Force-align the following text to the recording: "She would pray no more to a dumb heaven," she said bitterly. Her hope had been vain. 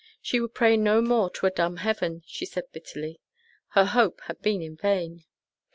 "She 0.19 0.39
would 0.41 0.55
pray 0.55 0.77
no 0.77 0.99
more 0.99 1.29
to 1.29 1.45
a 1.45 1.51
dumb 1.51 1.77
heaven," 1.77 2.23
she 2.25 2.43
said 2.43 2.71
bitterly. 2.71 3.21
Her 3.75 3.85
hope 3.85 4.19
had 4.21 4.41
been 4.41 4.75
vain. 4.75 5.25